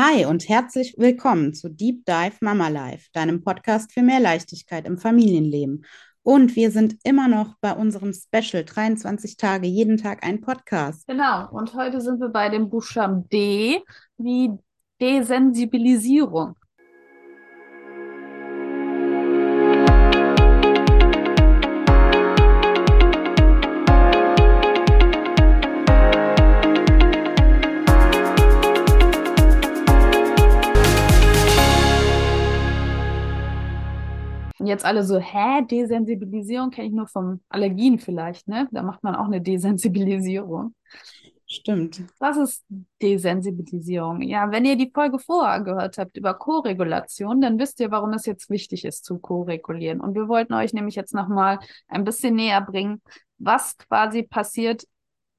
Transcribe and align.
Hi 0.00 0.26
und 0.26 0.48
herzlich 0.48 0.94
willkommen 0.96 1.54
zu 1.54 1.68
Deep 1.68 2.04
Dive 2.04 2.36
Mama 2.40 2.68
Life, 2.68 3.08
deinem 3.14 3.42
Podcast 3.42 3.92
für 3.92 4.00
mehr 4.00 4.20
Leichtigkeit 4.20 4.86
im 4.86 4.96
Familienleben. 4.96 5.84
Und 6.22 6.54
wir 6.54 6.70
sind 6.70 6.94
immer 7.02 7.26
noch 7.26 7.56
bei 7.60 7.72
unserem 7.72 8.12
Special 8.12 8.64
23 8.64 9.36
Tage, 9.36 9.66
jeden 9.66 9.96
Tag 9.96 10.24
ein 10.24 10.40
Podcast. 10.40 11.04
Genau, 11.08 11.50
und 11.50 11.74
heute 11.74 12.00
sind 12.00 12.20
wir 12.20 12.28
bei 12.28 12.48
dem 12.48 12.70
Buchstaben 12.70 13.28
D 13.28 13.82
wie 14.18 14.52
Desensibilisierung. 15.00 16.54
Jetzt 34.68 34.84
alle 34.84 35.04
so, 35.04 35.18
hä, 35.18 35.62
Desensibilisierung 35.70 36.70
kenne 36.70 36.88
ich 36.88 36.94
nur 36.94 37.08
vom 37.08 37.40
Allergien 37.48 37.98
vielleicht, 37.98 38.48
ne? 38.48 38.68
Da 38.70 38.82
macht 38.82 39.02
man 39.02 39.14
auch 39.14 39.26
eine 39.26 39.40
Desensibilisierung. 39.40 40.74
Stimmt. 41.50 42.02
Was 42.18 42.36
ist 42.36 42.66
Desensibilisierung? 43.00 44.20
Ja, 44.20 44.50
wenn 44.50 44.66
ihr 44.66 44.76
die 44.76 44.90
Folge 44.92 45.18
vorher 45.18 45.62
gehört 45.62 45.96
habt 45.96 46.16
über 46.18 46.34
Koregulation, 46.34 47.40
dann 47.40 47.58
wisst 47.58 47.80
ihr, 47.80 47.90
warum 47.90 48.12
es 48.12 48.26
jetzt 48.26 48.50
wichtig 48.50 48.84
ist 48.84 49.06
zu 49.06 49.18
koregulieren. 49.18 50.00
Und 50.00 50.14
wir 50.14 50.28
wollten 50.28 50.52
euch 50.52 50.74
nämlich 50.74 50.94
jetzt 50.94 51.14
nochmal 51.14 51.58
ein 51.88 52.04
bisschen 52.04 52.34
näher 52.34 52.60
bringen, 52.60 53.00
was 53.38 53.78
quasi 53.78 54.24
passiert, 54.24 54.84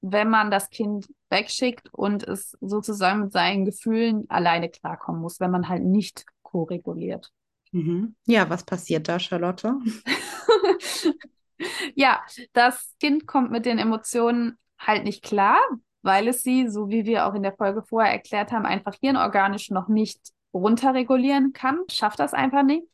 wenn 0.01 0.29
man 0.29 0.49
das 0.49 0.71
Kind 0.71 1.07
wegschickt 1.29 1.93
und 1.93 2.27
es 2.27 2.57
sozusagen 2.59 3.21
mit 3.21 3.31
seinen 3.31 3.65
Gefühlen 3.65 4.25
alleine 4.29 4.69
klarkommen 4.69 5.21
muss, 5.21 5.39
wenn 5.39 5.51
man 5.51 5.69
halt 5.69 5.83
nicht 5.83 6.25
koreguliert. 6.41 7.31
Mhm. 7.71 8.15
Ja, 8.25 8.49
was 8.49 8.63
passiert 8.63 9.07
da, 9.07 9.19
Charlotte? 9.19 9.75
ja, 11.95 12.21
das 12.53 12.95
Kind 12.99 13.27
kommt 13.27 13.51
mit 13.51 13.65
den 13.65 13.77
Emotionen 13.77 14.57
halt 14.79 15.03
nicht 15.03 15.23
klar, 15.23 15.59
weil 16.01 16.27
es 16.27 16.41
sie, 16.41 16.67
so 16.67 16.89
wie 16.89 17.05
wir 17.05 17.27
auch 17.27 17.35
in 17.35 17.43
der 17.43 17.55
Folge 17.55 17.83
vorher 17.83 18.11
erklärt 18.11 18.51
haben, 18.51 18.65
einfach 18.65 18.95
hirnorganisch 18.99 19.69
noch 19.69 19.87
nicht 19.87 20.19
runterregulieren 20.53 21.53
kann, 21.53 21.79
schafft 21.91 22.19
das 22.19 22.33
einfach 22.33 22.63
nicht. 22.63 22.87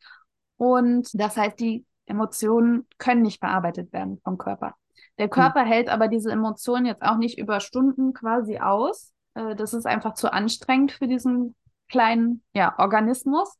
Und 0.57 1.09
das 1.13 1.37
heißt, 1.37 1.59
die 1.59 1.85
Emotionen 2.05 2.87
können 2.97 3.21
nicht 3.21 3.39
verarbeitet 3.39 3.91
werden 3.93 4.19
vom 4.23 4.37
Körper. 4.37 4.75
Der 5.17 5.29
Körper 5.29 5.61
hm. 5.61 5.67
hält 5.67 5.89
aber 5.89 6.07
diese 6.07 6.31
Emotionen 6.31 6.85
jetzt 6.85 7.01
auch 7.01 7.17
nicht 7.17 7.37
über 7.37 7.59
Stunden 7.59 8.13
quasi 8.13 8.59
aus. 8.59 9.13
Äh, 9.33 9.55
das 9.55 9.73
ist 9.73 9.85
einfach 9.85 10.13
zu 10.13 10.31
anstrengend 10.31 10.91
für 10.91 11.07
diesen 11.07 11.55
kleinen 11.89 12.43
ja, 12.53 12.77
Organismus. 12.77 13.55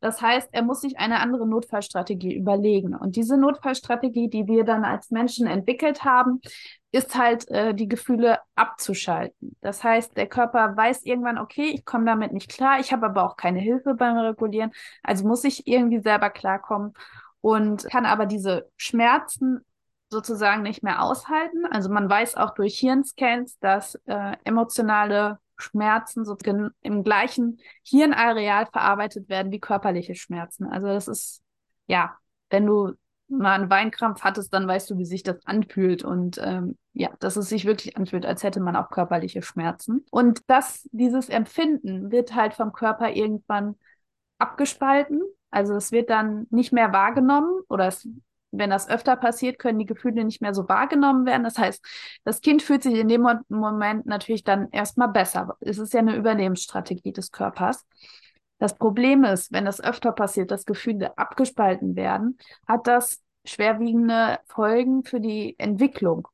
Das 0.00 0.22
heißt, 0.22 0.50
er 0.52 0.62
muss 0.62 0.80
sich 0.80 0.98
eine 0.98 1.20
andere 1.20 1.46
Notfallstrategie 1.46 2.34
überlegen. 2.34 2.94
Und 2.94 3.16
diese 3.16 3.36
Notfallstrategie, 3.36 4.28
die 4.28 4.46
wir 4.46 4.64
dann 4.64 4.84
als 4.84 5.10
Menschen 5.10 5.46
entwickelt 5.46 6.04
haben, 6.04 6.40
ist 6.92 7.16
halt 7.16 7.48
äh, 7.50 7.74
die 7.74 7.88
Gefühle 7.88 8.38
abzuschalten. 8.54 9.56
Das 9.60 9.82
heißt, 9.82 10.16
der 10.16 10.26
Körper 10.26 10.76
weiß 10.76 11.04
irgendwann, 11.04 11.38
okay, 11.38 11.70
ich 11.74 11.84
komme 11.84 12.04
damit 12.04 12.32
nicht 12.32 12.48
klar, 12.48 12.80
ich 12.80 12.92
habe 12.92 13.06
aber 13.06 13.24
auch 13.24 13.36
keine 13.36 13.60
Hilfe 13.60 13.94
beim 13.94 14.16
Regulieren, 14.16 14.70
also 15.02 15.26
muss 15.26 15.44
ich 15.44 15.66
irgendwie 15.66 16.00
selber 16.00 16.30
klarkommen 16.30 16.94
und 17.40 17.84
kann 17.90 18.06
aber 18.06 18.26
diese 18.26 18.70
Schmerzen 18.76 19.60
sozusagen 20.10 20.62
nicht 20.62 20.82
mehr 20.82 21.02
aushalten. 21.02 21.66
Also 21.70 21.90
man 21.90 22.08
weiß 22.08 22.36
auch 22.36 22.54
durch 22.54 22.78
Hirnscans, 22.78 23.58
dass 23.58 23.96
äh, 24.06 24.36
emotionale 24.44 25.38
Schmerzen 25.58 26.24
so 26.24 26.36
im 26.82 27.04
gleichen 27.04 27.60
Hirnareal 27.82 28.66
verarbeitet 28.66 29.28
werden 29.28 29.52
wie 29.52 29.60
körperliche 29.60 30.14
Schmerzen. 30.14 30.66
Also 30.66 30.86
das 30.86 31.08
ist, 31.08 31.42
ja, 31.86 32.16
wenn 32.50 32.66
du 32.66 32.94
mal 33.28 33.54
einen 33.54 33.70
Weinkrampf 33.70 34.22
hattest, 34.22 34.52
dann 34.54 34.66
weißt 34.66 34.90
du, 34.90 34.98
wie 34.98 35.04
sich 35.04 35.22
das 35.22 35.44
anfühlt. 35.44 36.02
Und 36.02 36.40
ähm, 36.42 36.78
ja, 36.92 37.10
dass 37.20 37.36
es 37.36 37.48
sich 37.48 37.64
wirklich 37.64 37.96
anfühlt, 37.96 38.24
als 38.24 38.42
hätte 38.42 38.60
man 38.60 38.76
auch 38.76 38.90
körperliche 38.90 39.42
Schmerzen. 39.42 40.04
Und 40.10 40.42
das, 40.48 40.88
dieses 40.92 41.28
Empfinden 41.28 42.10
wird 42.10 42.34
halt 42.34 42.54
vom 42.54 42.72
Körper 42.72 43.10
irgendwann 43.10 43.76
abgespalten. 44.38 45.22
Also 45.50 45.74
es 45.74 45.92
wird 45.92 46.10
dann 46.10 46.46
nicht 46.50 46.72
mehr 46.72 46.92
wahrgenommen 46.92 47.62
oder 47.68 47.88
es 47.88 48.08
wenn 48.50 48.70
das 48.70 48.88
öfter 48.88 49.16
passiert, 49.16 49.58
können 49.58 49.78
die 49.78 49.86
Gefühle 49.86 50.24
nicht 50.24 50.40
mehr 50.40 50.54
so 50.54 50.68
wahrgenommen 50.68 51.26
werden. 51.26 51.44
Das 51.44 51.58
heißt, 51.58 51.84
das 52.24 52.40
Kind 52.40 52.62
fühlt 52.62 52.82
sich 52.82 52.94
in 52.94 53.08
dem 53.08 53.26
Moment 53.48 54.06
natürlich 54.06 54.44
dann 54.44 54.70
erstmal 54.70 55.08
besser. 55.08 55.56
Es 55.60 55.78
ist 55.78 55.92
ja 55.92 56.00
eine 56.00 56.16
Überlebensstrategie 56.16 57.12
des 57.12 57.30
Körpers. 57.30 57.86
Das 58.58 58.76
Problem 58.76 59.24
ist, 59.24 59.52
wenn 59.52 59.64
das 59.64 59.80
öfter 59.80 60.12
passiert, 60.12 60.50
dass 60.50 60.64
Gefühle 60.64 61.16
abgespalten 61.16 61.94
werden, 61.94 62.38
hat 62.66 62.86
das 62.86 63.22
schwerwiegende 63.44 64.38
Folgen 64.46 65.04
für 65.04 65.20
die 65.20 65.54
Entwicklung. 65.58 66.26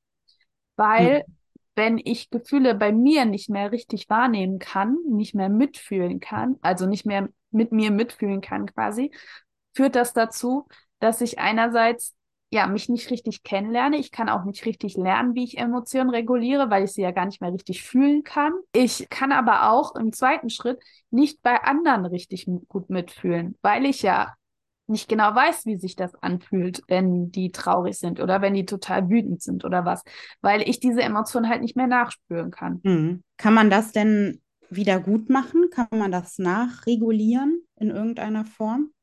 Weil, 0.77 1.21
hm. 1.21 1.35
wenn 1.75 2.01
ich 2.03 2.31
Gefühle 2.31 2.75
bei 2.75 2.93
mir 2.93 3.25
nicht 3.25 3.51
mehr 3.51 3.73
richtig 3.73 4.09
wahrnehmen 4.09 4.59
kann, 4.59 4.97
nicht 5.09 5.35
mehr 5.35 5.49
mitfühlen 5.49 6.21
kann, 6.21 6.57
also 6.63 6.87
nicht 6.87 7.07
mehr 7.07 7.29
mit 7.51 7.73
mir 7.73 7.91
mitfühlen 7.91 8.41
kann 8.41 8.67
quasi, 8.67 9.13
führt 9.75 9.95
das 9.95 10.13
dazu, 10.13 10.67
dass 11.05 11.21
ich 11.21 11.39
einerseits 11.39 12.15
ja 12.51 12.67
mich 12.67 12.89
nicht 12.89 13.11
richtig 13.11 13.43
kennenlerne. 13.43 13.99
Ich 13.99 14.11
kann 14.11 14.29
auch 14.29 14.45
nicht 14.45 14.65
richtig 14.65 14.97
lernen, 14.97 15.35
wie 15.35 15.45
ich 15.45 15.59
Emotionen 15.59 16.11
reguliere, 16.11 16.71
weil 16.71 16.85
ich 16.85 16.93
sie 16.93 17.03
ja 17.03 17.11
gar 17.11 17.27
nicht 17.27 17.41
mehr 17.41 17.53
richtig 17.53 17.83
fühlen 17.83 18.23
kann. 18.23 18.53
Ich 18.73 19.09
kann 19.11 19.33
aber 19.33 19.71
auch 19.71 19.97
im 19.97 20.13
zweiten 20.13 20.49
Schritt 20.49 20.81
nicht 21.11 21.43
bei 21.43 21.63
anderen 21.63 22.07
richtig 22.07 22.49
gut 22.69 22.89
mitfühlen, 22.89 23.57
weil 23.61 23.85
ich 23.85 24.03
ja 24.03 24.35
nicht 24.87 25.09
genau 25.09 25.35
weiß, 25.35 25.67
wie 25.67 25.79
sich 25.79 25.97
das 25.97 26.15
anfühlt, 26.23 26.83
wenn 26.89 27.31
die 27.31 27.51
traurig 27.51 27.99
sind 27.99 28.21
oder 28.21 28.41
wenn 28.43 28.55
die 28.55 28.67
total 28.67 29.09
wütend 29.09 29.43
sind 29.43 29.65
oder 29.65 29.85
was, 29.85 30.03
weil 30.41 30.63
ich 30.69 30.79
diese 30.79 31.03
Emotionen 31.03 31.49
halt 31.49 31.63
nicht 31.63 31.77
mehr 31.77 31.87
nachspüren 31.87 32.51
kann. 32.51 32.81
Mhm. 32.83 33.23
Kann 33.37 33.55
man 33.55 33.71
das 33.71 33.93
denn 33.93 34.41
wieder 34.71 35.01
gut 35.01 35.29
machen? 35.29 35.71
Kann 35.71 35.89
man 35.91 36.13
das 36.13 36.39
nachregulieren 36.39 37.63
in 37.77 37.91
irgendeiner 37.91 38.45
Form? 38.45 38.94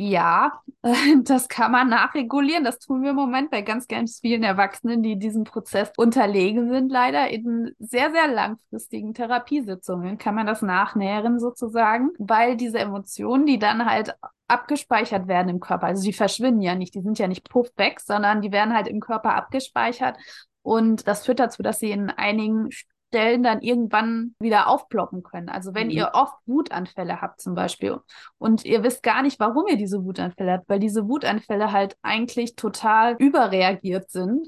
Ja, 0.00 0.62
das 1.24 1.48
kann 1.48 1.72
man 1.72 1.88
nachregulieren. 1.88 2.62
Das 2.62 2.78
tun 2.78 3.02
wir 3.02 3.10
im 3.10 3.16
Moment 3.16 3.50
bei 3.50 3.62
ganz, 3.62 3.88
ganz 3.88 4.20
vielen 4.20 4.44
Erwachsenen, 4.44 5.02
die 5.02 5.18
diesem 5.18 5.42
Prozess 5.42 5.90
unterlegen 5.96 6.70
sind. 6.70 6.92
Leider 6.92 7.28
in 7.30 7.74
sehr, 7.80 8.12
sehr 8.12 8.28
langfristigen 8.28 9.12
Therapiesitzungen 9.12 10.16
kann 10.16 10.36
man 10.36 10.46
das 10.46 10.62
nachnähren 10.62 11.40
sozusagen, 11.40 12.10
weil 12.18 12.56
diese 12.56 12.78
Emotionen, 12.78 13.44
die 13.44 13.58
dann 13.58 13.86
halt 13.86 14.14
abgespeichert 14.46 15.26
werden 15.26 15.48
im 15.48 15.58
Körper, 15.58 15.88
also 15.88 16.04
die 16.04 16.12
verschwinden 16.12 16.62
ja 16.62 16.76
nicht, 16.76 16.94
die 16.94 17.02
sind 17.02 17.18
ja 17.18 17.26
nicht 17.26 17.50
puff 17.50 17.68
weg, 17.76 17.98
sondern 17.98 18.40
die 18.40 18.52
werden 18.52 18.74
halt 18.74 18.86
im 18.86 19.00
Körper 19.00 19.34
abgespeichert. 19.34 20.16
Und 20.62 21.08
das 21.08 21.26
führt 21.26 21.40
dazu, 21.40 21.64
dass 21.64 21.80
sie 21.80 21.90
in 21.90 22.08
einigen 22.10 22.70
Stellen 23.08 23.42
dann 23.42 23.62
irgendwann 23.62 24.34
wieder 24.38 24.68
aufploppen 24.68 25.22
können. 25.22 25.48
Also 25.48 25.74
wenn 25.74 25.88
mhm. 25.88 25.94
ihr 25.94 26.10
oft 26.12 26.34
Wutanfälle 26.46 27.20
habt 27.20 27.40
zum 27.40 27.54
Beispiel 27.54 27.98
und 28.38 28.64
ihr 28.64 28.82
wisst 28.82 29.02
gar 29.02 29.22
nicht, 29.22 29.40
warum 29.40 29.66
ihr 29.66 29.76
diese 29.76 30.04
Wutanfälle 30.04 30.52
habt, 30.52 30.68
weil 30.68 30.78
diese 30.78 31.08
Wutanfälle 31.08 31.72
halt 31.72 31.96
eigentlich 32.02 32.54
total 32.54 33.16
überreagiert 33.18 34.10
sind 34.10 34.46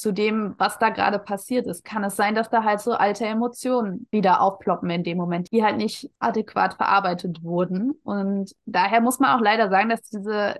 zu 0.00 0.12
dem, 0.12 0.54
was 0.56 0.78
da 0.78 0.88
gerade 0.88 1.18
passiert 1.18 1.66
ist, 1.66 1.84
kann 1.84 2.02
es 2.04 2.16
sein, 2.16 2.34
dass 2.34 2.48
da 2.48 2.64
halt 2.64 2.80
so 2.80 2.92
alte 2.92 3.26
Emotionen 3.26 4.08
wieder 4.10 4.40
aufploppen 4.40 4.88
in 4.88 5.04
dem 5.04 5.18
Moment, 5.18 5.52
die 5.52 5.62
halt 5.62 5.76
nicht 5.76 6.10
adäquat 6.18 6.74
verarbeitet 6.74 7.42
wurden. 7.42 7.92
Und 8.02 8.52
daher 8.64 9.02
muss 9.02 9.18
man 9.18 9.36
auch 9.36 9.42
leider 9.42 9.68
sagen, 9.68 9.90
dass 9.90 10.00
diese 10.02 10.56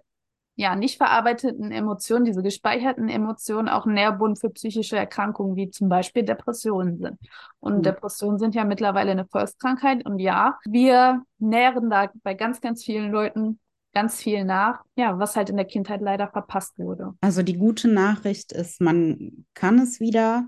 ja, 0.57 0.77
nicht 0.77 0.99
verarbeiteten 0.99 1.73
Emotionen, 1.73 2.25
diese 2.25 2.43
gespeicherten 2.43 3.09
Emotionen 3.09 3.69
auch 3.69 3.87
ein 3.87 3.95
Nährbund 3.95 4.39
für 4.39 4.51
psychische 4.51 4.97
Erkrankungen 4.97 5.57
wie 5.57 5.71
zum 5.71 5.89
Beispiel 5.89 6.23
Depressionen 6.23 6.99
sind. 6.99 7.19
Und 7.61 7.79
mhm. 7.79 7.83
Depressionen 7.83 8.39
sind 8.39 8.55
ja 8.55 8.65
mittlerweile 8.65 9.13
eine 9.13 9.27
Volkskrankheit. 9.27 10.05
Und 10.05 10.19
ja, 10.19 10.59
wir 10.67 11.23
nähren 11.39 11.89
da 11.89 12.11
bei 12.23 12.35
ganz, 12.35 12.61
ganz 12.61 12.85
vielen 12.85 13.11
Leuten 13.11 13.59
ganz 13.95 14.21
viel 14.23 14.45
nach, 14.45 14.83
ja, 14.97 15.19
was 15.19 15.35
halt 15.35 15.51
in 15.51 15.57
der 15.57 15.67
Kindheit 15.67 16.01
leider 16.01 16.29
verpasst 16.29 16.79
wurde. 16.79 17.15
Also 17.21 17.43
die 17.43 17.57
gute 17.57 17.89
Nachricht 17.89 18.53
ist, 18.53 18.81
man 18.81 19.47
kann 19.55 19.79
es 19.79 19.99
wieder 19.99 20.47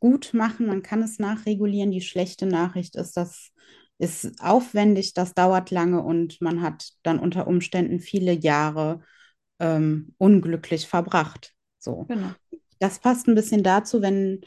gut 0.00 0.30
machen, 0.32 0.66
man 0.66 0.82
kann 0.82 1.02
es 1.02 1.18
nachregulieren. 1.18 1.90
Die 1.90 2.00
schlechte 2.00 2.46
Nachricht 2.46 2.96
ist, 2.96 3.16
dass 3.16 3.50
ist 3.98 4.40
aufwendig, 4.40 5.12
das 5.12 5.34
dauert 5.34 5.70
lange 5.70 6.02
und 6.02 6.40
man 6.40 6.62
hat 6.62 6.90
dann 7.02 7.18
unter 7.18 7.48
Umständen 7.48 7.98
viele 7.98 8.32
Jahre 8.32 9.00
ähm, 9.58 10.14
unglücklich 10.18 10.86
verbracht. 10.86 11.54
So. 11.78 12.04
Genau. 12.08 12.30
Das 12.78 13.00
passt 13.00 13.26
ein 13.26 13.34
bisschen 13.34 13.62
dazu, 13.62 14.02
wenn 14.02 14.40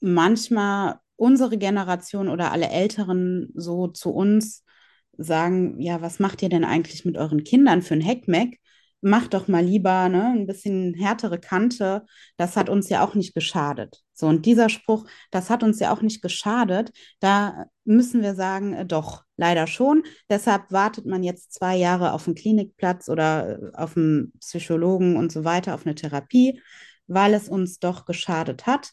manchmal 0.00 0.98
unsere 1.16 1.58
Generation 1.58 2.28
oder 2.28 2.52
alle 2.52 2.68
Älteren 2.68 3.50
so 3.54 3.88
zu 3.88 4.10
uns 4.10 4.64
sagen, 5.16 5.80
ja, 5.80 6.00
was 6.00 6.18
macht 6.18 6.42
ihr 6.42 6.48
denn 6.48 6.64
eigentlich 6.64 7.04
mit 7.04 7.16
euren 7.16 7.44
Kindern 7.44 7.82
für 7.82 7.94
ein 7.94 8.00
Heckmeck? 8.00 8.58
Mach 9.00 9.28
doch 9.28 9.48
mal 9.48 9.64
lieber 9.64 10.08
ne, 10.08 10.32
ein 10.34 10.46
bisschen 10.46 10.94
härtere 10.94 11.38
Kante. 11.38 12.04
Das 12.36 12.56
hat 12.56 12.68
uns 12.68 12.88
ja 12.88 13.04
auch 13.04 13.14
nicht 13.14 13.34
geschadet. 13.34 14.02
So, 14.12 14.26
und 14.26 14.44
dieser 14.44 14.68
Spruch, 14.68 15.06
das 15.30 15.48
hat 15.48 15.62
uns 15.62 15.80
ja 15.80 15.92
auch 15.92 16.02
nicht 16.02 16.22
geschadet. 16.22 16.92
Da 17.20 17.66
müssen 17.84 18.22
wir 18.22 18.34
sagen, 18.34 18.74
äh, 18.74 18.86
doch, 18.86 19.24
leider 19.36 19.66
schon. 19.66 20.02
Deshalb 20.28 20.70
wartet 20.70 21.06
man 21.06 21.22
jetzt 21.22 21.54
zwei 21.54 21.76
Jahre 21.76 22.12
auf 22.12 22.26
einen 22.26 22.34
Klinikplatz 22.34 23.08
oder 23.08 23.58
äh, 23.58 23.76
auf 23.76 23.96
einen 23.96 24.32
Psychologen 24.40 25.16
und 25.16 25.32
so 25.32 25.44
weiter, 25.44 25.74
auf 25.74 25.86
eine 25.86 25.94
Therapie, 25.94 26.60
weil 27.06 27.34
es 27.34 27.48
uns 27.48 27.78
doch 27.78 28.04
geschadet 28.04 28.66
hat. 28.66 28.92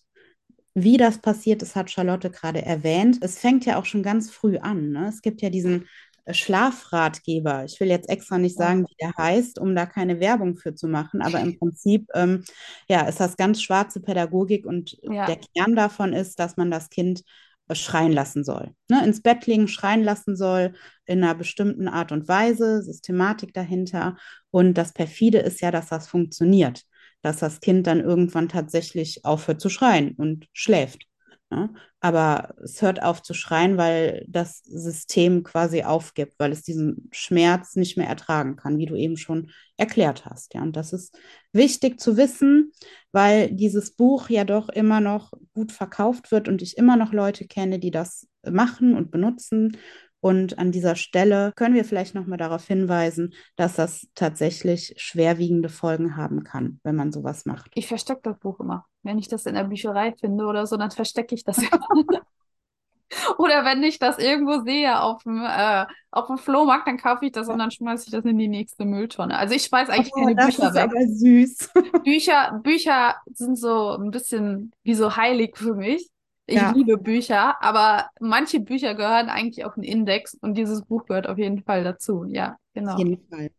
Wie 0.80 0.98
das 0.98 1.18
passiert 1.18 1.63
ist, 1.63 1.75
hat 1.75 1.89
Charlotte 1.89 2.30
gerade 2.30 2.62
erwähnt. 2.62 3.18
Es 3.21 3.39
fängt 3.39 3.65
ja 3.65 3.80
auch 3.80 3.86
schon 3.86 4.04
ganz 4.04 4.30
früh 4.30 4.57
an. 4.57 4.92
Ne? 4.92 5.07
Es 5.09 5.24
gibt 5.24 5.42
ja 5.42 5.50
diesen 5.50 5.88
Schlafratgeber. 6.31 7.65
Ich 7.65 7.79
will 7.79 7.88
jetzt 7.88 8.09
extra 8.09 8.38
nicht 8.38 8.57
sagen, 8.57 8.85
wie 8.88 8.95
der 9.00 9.13
heißt, 9.18 9.59
um 9.59 9.75
da 9.75 9.85
keine 9.85 10.19
Werbung 10.19 10.57
für 10.57 10.75
zu 10.75 10.88
machen, 10.88 11.21
aber 11.21 11.39
im 11.39 11.57
Prinzip, 11.59 12.07
ähm, 12.13 12.44
ja, 12.89 13.07
ist 13.07 13.19
das 13.19 13.38
ganz 13.38 13.62
schwarze 13.62 14.01
Pädagogik 14.01 14.65
und 14.65 14.97
ja. 15.01 15.25
der 15.25 15.38
Kern 15.38 15.75
davon 15.75 16.13
ist, 16.13 16.39
dass 16.39 16.57
man 16.57 16.71
das 16.71 16.89
Kind 16.89 17.24
äh, 17.68 17.75
schreien 17.75 18.12
lassen 18.12 18.44
soll. 18.44 18.71
Ne? 18.89 19.03
Ins 19.06 19.21
Bett 19.21 19.45
legen, 19.45 19.68
schreien 19.68 20.03
lassen 20.03 20.35
soll, 20.35 20.74
in 21.06 21.24
einer 21.24 21.35
bestimmten 21.35 21.88
Art 21.88 22.12
und 22.12 22.27
Weise, 22.27 22.81
Systematik 22.81 23.53
dahinter. 23.53 24.18
Und 24.51 24.73
das 24.75 24.94
Perfide 24.94 25.39
ist 25.39 25.62
ja, 25.62 25.71
dass 25.71 25.88
das 25.88 26.07
funktioniert, 26.07 26.83
dass 27.21 27.38
das 27.38 27.59
Kind 27.62 27.88
dann 27.88 28.01
irgendwann 28.01 28.50
tatsächlich 28.50 29.23
aufhört 29.25 29.62
zu 29.62 29.69
schreien 29.69 30.13
und 30.18 30.47
schläft. 30.53 31.07
Ja? 31.51 31.69
Aber 31.99 32.55
es 32.63 32.81
hört 32.81 33.01
auf 33.01 33.21
zu 33.21 33.33
schreien, 33.33 33.77
weil 33.77 34.25
das 34.27 34.59
System 34.63 35.44
quasi 35.44 35.83
aufgibt, 35.83 36.33
weil 36.38 36.51
es 36.51 36.63
diesen 36.63 37.09
Schmerz 37.11 37.75
nicht 37.75 37.97
mehr 37.97 38.07
ertragen 38.07 38.55
kann, 38.55 38.77
wie 38.77 38.85
du 38.85 38.95
eben 38.95 39.17
schon 39.17 39.51
erklärt 39.77 40.25
hast. 40.25 40.53
Ja? 40.53 40.61
Und 40.61 40.75
das 40.75 40.94
ist 40.94 41.17
wichtig 41.53 41.99
zu 41.99 42.17
wissen, 42.17 42.71
weil 43.11 43.51
dieses 43.51 43.95
Buch 43.95 44.29
ja 44.29 44.44
doch 44.44 44.69
immer 44.69 44.99
noch 44.99 45.33
gut 45.53 45.71
verkauft 45.71 46.31
wird 46.31 46.47
und 46.47 46.61
ich 46.61 46.77
immer 46.77 46.97
noch 46.97 47.13
Leute 47.13 47.47
kenne, 47.47 47.79
die 47.79 47.91
das 47.91 48.27
machen 48.44 48.95
und 48.95 49.11
benutzen 49.11 49.77
und 50.19 50.58
an 50.58 50.72
dieser 50.72 50.96
Stelle 50.96 51.54
können 51.56 51.75
wir 51.75 51.86
vielleicht 51.86 52.16
nochmal 52.16 52.38
darauf 52.38 52.66
hinweisen, 52.66 53.34
dass 53.56 53.75
das 53.75 54.08
tatsächlich 54.16 54.94
schwerwiegende 54.98 55.69
Folgen 55.69 56.18
haben 56.18 56.44
kann, 56.44 56.80
wenn 56.84 56.96
man 56.96 57.12
sowas 57.12 57.46
macht. 57.46 57.72
Ich 57.75 57.88
verstecke 57.88 58.22
das 58.24 58.40
Buch 58.40 58.60
immer. 58.60 58.86
Wenn 59.04 59.19
ich 59.19 59.28
das 59.28 59.46
in 59.46 59.56
der 59.56 59.66
Bücherei 59.66 60.14
finde 60.14 60.46
oder 60.46 60.66
so, 60.66 60.75
dann 60.78 60.92
verstecke 60.92 61.36
ich 61.36 61.44
das. 61.44 61.62
oder 63.38 63.64
wenn 63.64 63.84
ich 63.84 64.00
das 64.00 64.18
irgendwo 64.18 64.64
sehe 64.64 65.00
auf 65.02 65.24
dem, 65.24 65.46
äh, 65.46 65.86
auf 66.12 66.28
dem 66.28 66.38
Flohmarkt, 66.38 66.88
dann 66.88 66.98
kaufe 66.98 67.25
ich 67.25 67.31
das 67.31 67.48
und 67.48 67.60
dann 67.60 67.72
schmeiße 67.72 68.06
ich 68.08 68.12
das 68.12 68.25
in 68.25 68.38
die 68.38 68.48
nächste 68.48 68.86
Mülltonne. 68.86 69.38
Also 69.38 69.54
ich 69.54 69.64
schmeiße 69.64 69.92
eigentlich 69.92 70.12
oh, 70.16 70.19
keine 70.19 70.36
das 70.36 70.48
Bücher 70.48 70.68
ist 70.68 70.75
weg. 70.75 70.84
Aber 70.84 71.08
süß. 71.08 71.69
Bücher, 72.04 72.60
Bücher 72.64 73.16
sind 73.34 73.58
so 73.58 73.92
ein 73.92 74.12
bisschen 74.12 74.72
wie 74.84 74.96
so 74.96 75.16
heilig 75.16 75.58
für 75.58 75.75
mich. 75.75 76.10
Ich 76.47 76.55
ja. 76.55 76.71
liebe 76.71 76.97
Bücher, 76.97 77.61
aber 77.61 78.09
manche 78.21 78.61
Bücher 78.61 78.95
gehören 78.95 79.27
eigentlich 79.27 79.65
auf 79.65 79.75
den 79.75 79.83
Index 79.83 80.33
und 80.33 80.53
dieses 80.53 80.81
Buch 80.83 81.05
gehört 81.05 81.27
auf 81.27 81.38
jeden 81.38 81.61
Fall 81.63 81.83
dazu. 81.83 82.23
Ja, 82.23 82.57
genau. 82.73 82.94
Auf 82.94 82.99
jeden 82.99 83.27
Fall. 83.27 83.51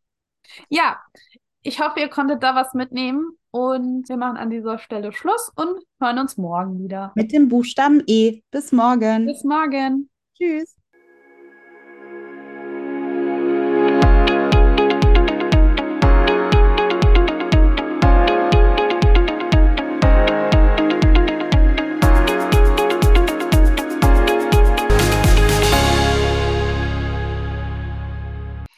Ja, 0.71 0.99
ich 1.63 1.81
hoffe, 1.81 2.01
ihr 2.01 2.09
konntet 2.09 2.43
da 2.43 2.55
was 2.55 2.73
mitnehmen 2.73 3.37
und 3.51 4.09
wir 4.09 4.17
machen 4.17 4.39
an 4.39 4.49
dieser 4.49 4.79
Stelle 4.79 5.13
Schluss 5.13 5.53
und 5.55 5.83
hören 6.01 6.19
uns 6.19 6.39
morgen 6.39 6.83
wieder. 6.83 7.13
Mit 7.15 7.33
dem 7.33 7.49
Buchstaben 7.49 8.03
E. 8.07 8.41
Bis 8.51 8.73
morgen. 8.73 9.27
Bis 9.27 9.45
morgen. 9.45 10.09
Tschüss. 10.35 10.78